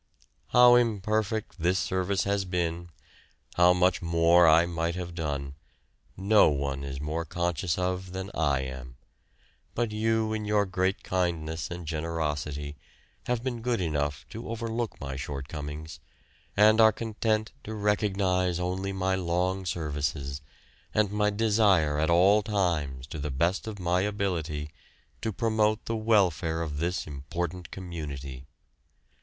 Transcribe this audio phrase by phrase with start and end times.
[0.47, 2.89] How imperfect this service has been,
[3.53, 5.53] how much more I might have done,
[6.17, 8.95] no one is more conscious of than I am;
[9.75, 12.75] but you in your great kindness and generosity
[13.27, 15.99] have been good enough to overlook my shortcomings,
[16.57, 20.41] and are content to recognise only my long services
[20.95, 24.71] and my desire at all times to the best of my ability
[25.21, 28.47] to promote the welfare of this important community.